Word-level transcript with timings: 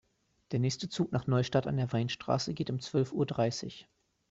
Der 0.49 0.59
nächste 0.59 0.89
Zug 0.89 1.11
nach 1.11 1.27
Neustadt 1.27 1.67
an 1.67 1.77
der 1.77 1.93
Weinstraße 1.93 2.55
geht 2.55 2.71
um 2.71 2.79
zwölf 2.79 3.11
Uhr 3.13 3.27
dreißig 3.27 3.87